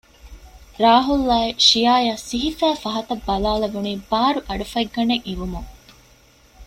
[0.83, 5.69] ރާހުލް އާއި ޝިޔާއަށް ސިހިފައި ފަހަތް ބަލާލެވުނީ ބާރު އަޑުފައްގަނޑެއް އިވުމުން